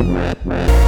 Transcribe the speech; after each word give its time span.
Rap, 0.00 0.38
rap. 0.44 0.87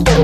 you. 0.10 0.15